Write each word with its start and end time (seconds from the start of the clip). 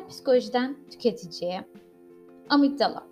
Temel 0.00 0.08
psikolojiden 0.08 0.76
tüketiciye. 0.90 1.64
Amigdala. 2.48 3.02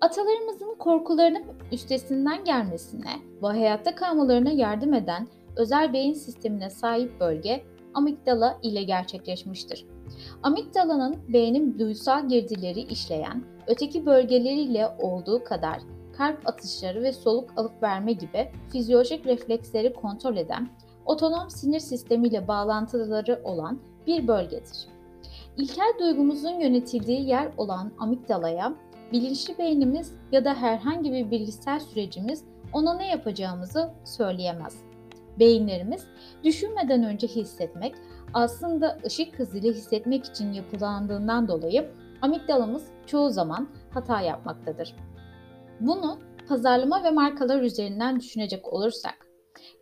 Atalarımızın 0.00 0.74
korkularının 0.78 1.42
üstesinden 1.72 2.44
gelmesine 2.44 3.12
ve 3.42 3.46
hayatta 3.46 3.94
kalmalarına 3.94 4.50
yardım 4.50 4.94
eden 4.94 5.28
özel 5.56 5.92
beyin 5.92 6.12
sistemine 6.12 6.70
sahip 6.70 7.20
bölge 7.20 7.62
amigdala 7.94 8.58
ile 8.62 8.82
gerçekleşmiştir. 8.82 9.86
Amigdalanın 10.42 11.16
beynin 11.28 11.78
duysal 11.78 12.28
girdileri 12.28 12.80
işleyen 12.80 13.44
öteki 13.66 14.06
bölgeleriyle 14.06 14.88
olduğu 14.98 15.44
kadar 15.44 15.78
kalp 16.16 16.48
atışları 16.48 17.02
ve 17.02 17.12
soluk 17.12 17.50
alıp 17.56 17.82
verme 17.82 18.12
gibi 18.12 18.52
fizyolojik 18.72 19.26
refleksleri 19.26 19.92
kontrol 19.92 20.36
eden 20.36 20.68
otonom 21.06 21.50
sinir 21.50 21.80
sistemiyle 21.80 22.48
bağlantıları 22.48 23.40
olan 23.44 23.80
bir 24.06 24.28
bölgedir. 24.28 24.92
İlkel 25.56 25.92
duygumuzun 26.00 26.60
yönetildiği 26.60 27.28
yer 27.28 27.50
olan 27.56 27.92
amigdalaya 27.98 28.74
bilinçli 29.12 29.58
beynimiz 29.58 30.12
ya 30.32 30.44
da 30.44 30.54
herhangi 30.54 31.12
bir 31.12 31.30
bilgisayar 31.30 31.80
sürecimiz 31.80 32.44
ona 32.72 32.94
ne 32.94 33.10
yapacağımızı 33.10 33.90
söyleyemez. 34.04 34.76
Beyinlerimiz 35.38 36.06
düşünmeden 36.44 37.04
önce 37.04 37.26
hissetmek 37.26 37.94
aslında 38.34 38.98
ışık 39.06 39.38
hızıyla 39.38 39.72
hissetmek 39.72 40.24
için 40.24 40.52
yapılandığından 40.52 41.48
dolayı 41.48 41.90
amigdalamız 42.22 42.84
çoğu 43.06 43.30
zaman 43.30 43.68
hata 43.90 44.20
yapmaktadır. 44.20 44.96
Bunu 45.80 46.18
pazarlama 46.48 47.04
ve 47.04 47.10
markalar 47.10 47.62
üzerinden 47.62 48.20
düşünecek 48.20 48.72
olursak, 48.72 49.26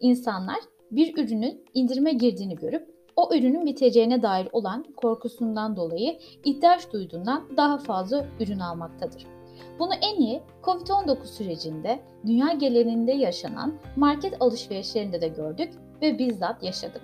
insanlar 0.00 0.58
bir 0.90 1.18
ürünün 1.18 1.64
indirime 1.74 2.12
girdiğini 2.12 2.56
görüp 2.56 2.99
o 3.20 3.34
ürünün 3.34 3.66
biteceğine 3.66 4.22
dair 4.22 4.48
olan 4.52 4.84
korkusundan 4.96 5.76
dolayı 5.76 6.18
ihtiyaç 6.44 6.92
duyduğundan 6.92 7.56
daha 7.56 7.78
fazla 7.78 8.26
ürün 8.40 8.58
almaktadır. 8.58 9.26
Bunu 9.78 9.94
en 9.94 10.20
iyi 10.20 10.42
COVID-19 10.62 11.24
sürecinde 11.24 12.00
dünya 12.26 12.52
genelinde 12.52 13.12
yaşanan 13.12 13.74
market 13.96 14.42
alışverişlerinde 14.42 15.20
de 15.20 15.28
gördük 15.28 15.72
ve 16.02 16.18
bizzat 16.18 16.62
yaşadık. 16.62 17.02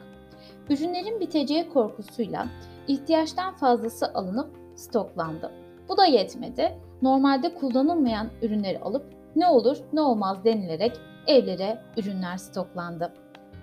Ürünlerin 0.71 1.21
biteceği 1.21 1.69
korkusuyla 1.69 2.47
ihtiyaçtan 2.89 3.57
fazlası 3.57 4.15
alınıp 4.15 4.51
stoklandı. 4.75 5.51
Bu 5.89 5.97
da 5.97 6.07
yetmedi. 6.07 6.79
Normalde 7.03 7.55
kullanılmayan 7.55 8.31
ürünleri 8.43 8.79
alıp 8.79 9.05
ne 9.37 9.47
olur 9.47 9.77
ne 9.93 10.01
olmaz 10.01 10.45
denilerek 10.45 10.93
evlere 11.27 11.79
ürünler 11.97 12.37
stoklandı. 12.37 13.13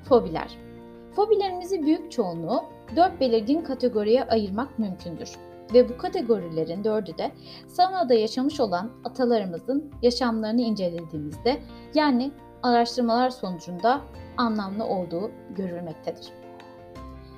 Fobiler. 0.03 0.72
Fobilerimizi 1.15 1.83
büyük 1.83 2.11
çoğunluğu 2.11 2.63
dört 2.95 3.19
belirgin 3.19 3.61
kategoriye 3.61 4.23
ayırmak 4.23 4.79
mümkündür. 4.79 5.31
Ve 5.73 5.89
bu 5.89 5.97
kategorilerin 5.97 6.83
dördü 6.83 7.17
de 7.17 7.31
Sauna'da 7.67 8.13
yaşamış 8.13 8.59
olan 8.59 8.91
atalarımızın 9.03 9.91
yaşamlarını 10.01 10.61
incelediğimizde 10.61 11.61
yani 11.93 12.31
araştırmalar 12.63 13.29
sonucunda 13.29 14.01
anlamlı 14.37 14.85
olduğu 14.85 15.31
görülmektedir. 15.55 16.27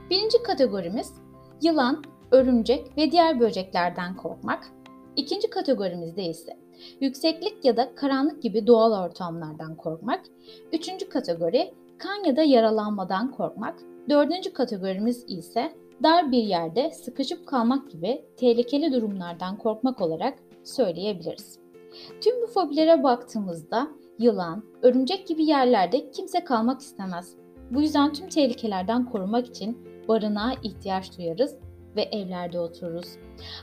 Birinci 0.10 0.44
kategorimiz 0.44 1.14
yılan, 1.62 2.04
örümcek 2.32 2.98
ve 2.98 3.12
diğer 3.12 3.40
böceklerden 3.40 4.16
korkmak. 4.18 4.68
İkinci 5.16 5.50
kategorimizde 5.50 6.24
ise 6.24 6.58
yükseklik 7.02 7.66
ya 7.66 7.78
da 7.78 7.96
karanlık 7.96 8.42
gibi 8.42 8.68
doğal 8.68 9.04
ortamlardan 9.06 9.76
korkmak. 9.76 10.22
Üçüncü 10.74 11.10
kategori 11.10 11.74
kan 11.98 12.24
ya 12.24 12.36
da 12.36 12.44
yaralanmadan 12.44 13.32
korkmak. 13.32 13.80
Dördüncü 14.10 14.54
kategorimiz 14.54 15.26
ise 15.28 15.72
dar 16.04 16.32
bir 16.32 16.44
yerde 16.44 16.92
sıkışıp 16.92 17.48
kalmak 17.48 17.92
gibi 17.92 18.26
tehlikeli 18.38 18.94
durumlardan 18.94 19.58
korkmak 19.58 20.02
olarak 20.02 20.40
söyleyebiliriz. 20.64 21.60
Tüm 22.22 22.42
bu 22.42 22.48
fobilere 22.48 23.04
baktığımızda 23.04 23.88
yılan, 24.20 24.64
örümcek 24.82 25.28
gibi 25.28 25.46
yerlerde 25.46 26.12
kimse 26.12 26.44
kalmak 26.44 26.82
istemez. 26.82 27.36
Bu 27.72 27.82
yüzden 27.82 28.14
tüm 28.14 28.30
tehlikelerden 28.30 29.06
korumak 29.06 29.48
için 29.48 29.78
barınağa 30.08 30.54
ihtiyaç 30.64 31.18
duyarız 31.18 31.56
ve 31.96 32.02
evlerde 32.02 32.60
otururuz. 32.60 33.08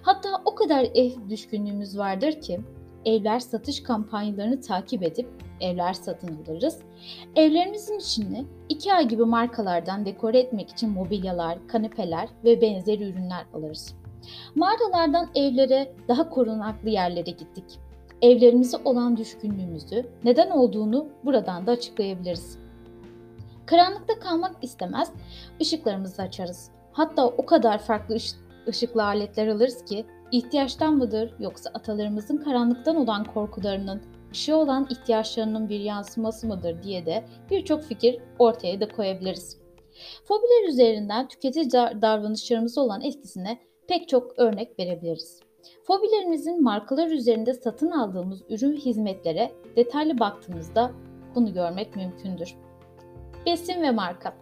Hatta 0.02 0.28
o 0.44 0.54
kadar 0.54 0.88
ev 0.94 1.10
düşkünlüğümüz 1.28 1.98
vardır 1.98 2.40
ki 2.40 2.60
evler 3.04 3.40
satış 3.40 3.82
kampanyalarını 3.82 4.60
takip 4.60 5.02
edip 5.02 5.28
evler 5.60 5.92
satın 5.92 6.44
alırız. 6.44 6.78
Evlerimizin 7.36 7.98
içini 7.98 8.44
IKEA 8.68 9.02
gibi 9.02 9.24
markalardan 9.24 10.06
dekore 10.06 10.38
etmek 10.38 10.70
için 10.70 10.90
mobilyalar, 10.90 11.58
kanepeler 11.68 12.28
ve 12.44 12.60
benzeri 12.60 13.04
ürünler 13.04 13.44
alırız. 13.54 13.94
Mağaralardan 14.54 15.28
evlere 15.34 15.92
daha 16.08 16.30
korunaklı 16.30 16.88
yerlere 16.88 17.30
gittik. 17.30 17.64
Evlerimize 18.22 18.76
olan 18.84 19.16
düşkünlüğümüzü 19.16 20.06
neden 20.24 20.50
olduğunu 20.50 21.06
buradan 21.24 21.66
da 21.66 21.72
açıklayabiliriz. 21.72 22.58
Karanlıkta 23.66 24.18
kalmak 24.18 24.56
istemez, 24.62 25.12
ışıklarımızı 25.60 26.22
açarız. 26.22 26.70
Hatta 26.92 27.26
o 27.26 27.46
kadar 27.46 27.78
farklı 27.78 28.16
ışıklı 28.68 29.04
aletler 29.04 29.48
alırız 29.48 29.84
ki 29.84 30.06
ihtiyaçtan 30.32 30.94
mıdır 30.94 31.34
yoksa 31.38 31.70
atalarımızın 31.74 32.36
karanlıktan 32.36 32.96
olan 32.96 33.24
korkularının 33.24 34.02
ışığı 34.32 34.56
olan 34.56 34.86
ihtiyaçlarının 34.90 35.68
bir 35.68 35.80
yansıması 35.80 36.46
mıdır 36.46 36.82
diye 36.82 37.06
de 37.06 37.24
birçok 37.50 37.82
fikir 37.82 38.18
ortaya 38.38 38.80
da 38.80 38.88
koyabiliriz. 38.88 39.62
Fobiler 40.24 40.68
üzerinden 40.68 41.28
tüketici 41.28 41.72
davranışlarımıza 42.02 42.80
olan 42.80 43.00
etkisine 43.00 43.58
pek 43.88 44.08
çok 44.08 44.38
örnek 44.38 44.78
verebiliriz. 44.78 45.40
Fobilerimizin 45.86 46.62
markalar 46.62 47.10
üzerinde 47.10 47.54
satın 47.54 47.90
aldığımız 47.90 48.42
ürün 48.48 48.76
hizmetlere 48.76 49.52
detaylı 49.76 50.18
baktığımızda 50.18 50.90
bunu 51.34 51.54
görmek 51.54 51.96
mümkündür. 51.96 52.54
Besin 53.46 53.82
ve 53.82 53.90
marka 53.90 54.34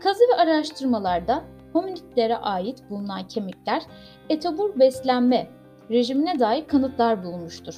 Kazı 0.00 0.24
ve 0.32 0.36
araştırmalarda 0.36 1.44
hominitlere 1.72 2.36
ait 2.36 2.90
bulunan 2.90 3.28
kemikler 3.28 3.82
etobur 4.28 4.78
beslenme 4.78 5.48
rejimine 5.90 6.38
dair 6.38 6.66
kanıtlar 6.66 7.24
bulunmuştur. 7.24 7.74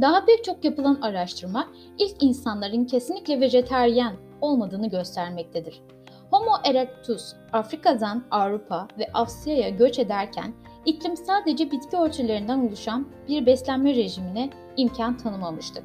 Daha 0.00 0.24
pek 0.24 0.44
çok 0.44 0.64
yapılan 0.64 0.98
araştırma 1.02 1.68
ilk 1.98 2.22
insanların 2.22 2.84
kesinlikle 2.84 3.40
vejeteryen 3.40 4.16
olmadığını 4.40 4.90
göstermektedir. 4.90 5.82
Homo 6.30 6.52
erectus 6.64 7.34
Afrika'dan 7.52 8.24
Avrupa 8.30 8.88
ve 8.98 9.06
Asya'ya 9.14 9.68
göç 9.68 9.98
ederken 9.98 10.54
iklim 10.86 11.16
sadece 11.16 11.70
bitki 11.70 11.96
örtülerinden 11.96 12.58
oluşan 12.58 13.08
bir 13.28 13.46
beslenme 13.46 13.94
rejimine 13.94 14.50
imkan 14.76 15.16
tanımamıştı. 15.16 15.82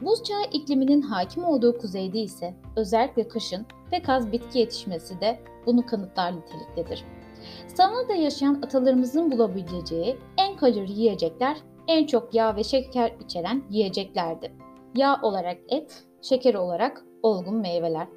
Buz 0.00 0.22
çağı 0.22 0.44
ikliminin 0.52 1.02
hakim 1.02 1.44
olduğu 1.44 1.78
kuzeyde 1.78 2.18
ise 2.18 2.54
özellikle 2.76 3.28
kışın 3.28 3.66
pek 3.90 4.08
az 4.08 4.32
bitki 4.32 4.58
yetişmesi 4.58 5.20
de 5.20 5.40
bunu 5.66 5.86
kanıtlar 5.86 6.36
niteliktedir. 6.36 7.04
Savanada 7.74 8.14
yaşayan 8.14 8.62
atalarımızın 8.62 9.32
bulabileceği 9.32 10.16
en 10.38 10.56
kalori 10.56 10.92
yiyecekler 10.92 11.56
en 11.88 12.06
çok 12.06 12.34
yağ 12.34 12.56
ve 12.56 12.64
şeker 12.64 13.12
içeren 13.24 13.62
yiyeceklerdi. 13.70 14.52
Yağ 14.96 15.20
olarak 15.22 15.58
et, 15.68 16.04
şeker 16.22 16.54
olarak 16.54 17.04
olgun 17.22 17.56
meyveler. 17.56 18.08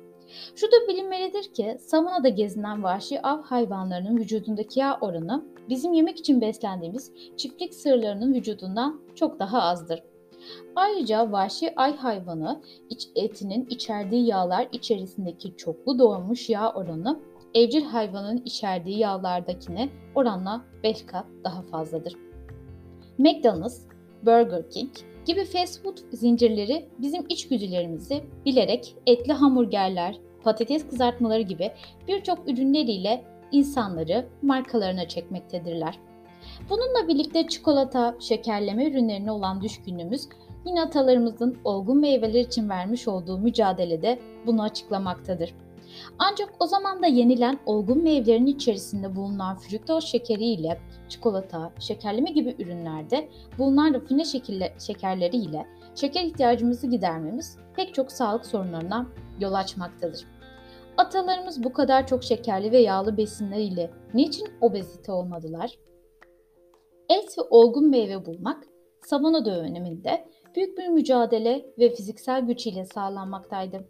Şu 0.56 0.68
da 0.68 0.88
bilinmelidir 0.88 1.54
ki 1.54 1.78
savanada 1.80 2.30
gezinen 2.30 2.84
vahşi 2.84 3.22
av 3.22 3.42
hayvanlarının 3.42 4.18
vücudundaki 4.18 4.80
yağ 4.80 4.98
oranı 5.02 5.46
bizim 5.70 5.94
yemek 5.94 6.20
için 6.20 6.42
beslendiğimiz 6.42 7.12
çiftlik 7.38 7.74
sığırlarının 7.74 8.34
vücudundan 8.34 9.02
çok 9.16 9.40
daha 9.40 9.62
azdır. 9.62 10.04
Ayrıca 10.76 11.32
vahşi 11.32 11.76
ay 11.76 11.96
hayvanı 11.96 12.62
iç 12.90 13.08
etinin 13.16 13.66
içerdiği 13.70 14.26
yağlar 14.26 14.68
içerisindeki 14.72 15.58
çoklu 15.58 16.00
doğmuş 16.00 16.50
yağ 16.50 16.74
oranı 16.74 17.20
evcil 17.54 17.84
hayvanın 17.84 18.42
içerdiği 18.46 19.00
yağlardakine 19.00 19.90
oranla 20.16 20.66
5 20.84 21.06
kat 21.06 21.26
daha 21.44 21.62
fazladır. 21.62 22.16
McDonald's, 23.18 23.82
Burger 24.26 24.70
King 24.70 24.90
gibi 25.26 25.46
fast 25.46 25.84
food 25.84 25.98
zincirleri 26.12 26.90
bizim 26.98 27.26
içgüdülerimizi 27.30 28.24
bilerek 28.46 28.96
etli 29.08 29.34
hamburgerler, 29.34 30.20
patates 30.44 30.90
kızartmaları 30.90 31.42
gibi 31.42 31.72
birçok 32.08 32.50
ürünleriyle 32.50 33.26
insanları 33.52 34.26
markalarına 34.42 35.08
çekmektedirler. 35.08 36.00
Bununla 36.70 37.08
birlikte 37.08 37.48
çikolata, 37.48 38.16
şekerleme 38.20 38.86
ürünlerine 38.86 39.32
olan 39.32 39.62
düşkünlüğümüz 39.62 40.30
yine 40.66 40.82
atalarımızın 40.82 41.58
olgun 41.64 42.00
meyveler 42.00 42.40
için 42.40 42.70
vermiş 42.70 43.08
olduğu 43.08 43.38
mücadelede 43.38 44.20
bunu 44.46 44.64
açıklamaktadır. 44.64 45.54
Ancak 46.20 46.50
o 46.60 46.68
zaman 46.68 47.04
da 47.04 47.08
yenilen 47.08 47.60
olgun 47.66 48.04
meyvelerin 48.04 48.46
içerisinde 48.46 49.16
bulunan 49.16 49.58
fruktoz 49.58 50.04
şekeri 50.04 50.46
ile 50.46 50.80
çikolata, 51.10 51.72
şekerleme 51.80 52.32
gibi 52.32 52.56
ürünlerde 52.60 53.30
bulunan 53.58 53.94
rafine 53.94 54.26
şekerleri 54.80 55.38
ile 55.38 55.66
şeker 55.96 56.24
ihtiyacımızı 56.24 56.88
gidermemiz 56.88 57.58
pek 57.76 57.94
çok 57.94 58.12
sağlık 58.12 58.46
sorunlarına 58.46 59.08
yol 59.40 59.54
açmaktadır. 59.54 60.26
Atalarımız 60.98 61.64
bu 61.64 61.74
kadar 61.74 62.08
çok 62.08 62.24
şekerli 62.24 62.72
ve 62.72 62.78
yağlı 62.78 63.18
besinler 63.18 63.60
ile 63.60 63.92
niçin 64.14 64.48
obezite 64.62 65.12
olmadılar? 65.12 65.87
Et 67.10 67.38
ve 67.38 67.42
olgun 67.50 67.90
meyve 67.90 68.26
bulmak 68.26 68.64
savana 69.06 69.46
döneminde 69.46 70.28
büyük 70.56 70.78
bir 70.78 70.88
mücadele 70.88 71.66
ve 71.80 71.90
fiziksel 71.90 72.42
güç 72.42 72.68
sağlanmaktaydı. 72.94 73.84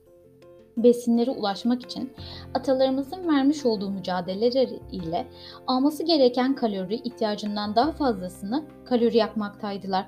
Besinlere 0.77 1.31
ulaşmak 1.31 1.83
için 1.83 2.13
atalarımızın 2.53 3.27
vermiş 3.27 3.65
olduğu 3.65 3.89
mücadeleler 3.89 4.69
ile 4.91 5.27
alması 5.67 6.03
gereken 6.03 6.55
kalori 6.55 6.95
ihtiyacından 6.95 7.75
daha 7.75 7.91
fazlasını 7.91 8.65
kalori 8.85 9.17
yakmaktaydılar. 9.17 10.07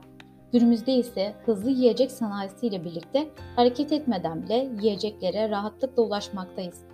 Günümüzde 0.51 0.93
ise 0.93 1.35
hızlı 1.45 1.69
yiyecek 1.69 2.11
sanayisiyle 2.11 2.85
birlikte 2.85 3.27
hareket 3.55 3.91
etmeden 3.91 4.43
bile 4.43 4.71
yiyeceklere 4.81 5.49
rahatlıkla 5.49 6.03
ulaşmaktayız. 6.03 6.85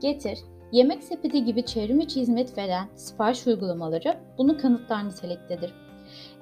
Getir, 0.00 0.38
Yemek 0.72 1.04
sepeti 1.04 1.44
gibi 1.44 1.66
çevrim 1.66 2.00
içi 2.00 2.20
hizmet 2.20 2.58
veren 2.58 2.88
sipariş 2.96 3.46
uygulamaları 3.46 4.18
bunu 4.38 4.58
kanıtlar 4.58 5.08
niteliktedir. 5.08 5.72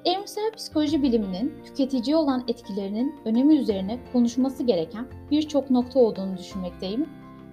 Evrimsel 0.05 0.51
psikoloji 0.55 1.03
biliminin 1.03 1.53
tüketiciye 1.65 2.17
olan 2.17 2.43
etkilerinin 2.47 3.15
önemi 3.25 3.55
üzerine 3.55 3.99
konuşması 4.13 4.63
gereken 4.63 5.07
birçok 5.31 5.69
nokta 5.69 5.99
olduğunu 5.99 6.37
düşünmekteyim. 6.37 7.09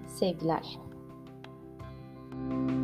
Sevgiler. 0.07 0.79
Müzik 2.33 2.80